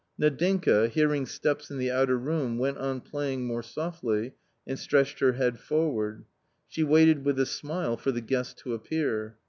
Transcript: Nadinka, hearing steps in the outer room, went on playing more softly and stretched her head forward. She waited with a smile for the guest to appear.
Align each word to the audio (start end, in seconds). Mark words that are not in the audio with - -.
Nadinka, 0.19 0.87
hearing 0.89 1.27
steps 1.27 1.69
in 1.69 1.77
the 1.77 1.91
outer 1.91 2.17
room, 2.17 2.57
went 2.57 2.79
on 2.79 3.01
playing 3.01 3.45
more 3.45 3.61
softly 3.61 4.33
and 4.65 4.79
stretched 4.79 5.19
her 5.19 5.33
head 5.33 5.59
forward. 5.59 6.25
She 6.67 6.83
waited 6.83 7.23
with 7.23 7.39
a 7.39 7.45
smile 7.45 7.97
for 7.97 8.11
the 8.11 8.19
guest 8.21 8.57
to 8.63 8.73
appear. 8.73 9.37